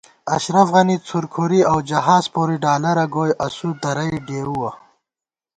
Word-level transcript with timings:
اشرف 0.35 0.67
غنی 0.75 0.97
څُرکھُری 1.07 1.61
اؤ 1.71 1.77
جہاز 1.89 2.25
پوری 2.33 2.57
ڈالرہ 2.63 3.05
گوئی 3.13 3.31
اسُو 3.45 3.69
درَئی 3.81 4.17
ڈېؤوَہ 4.27 4.71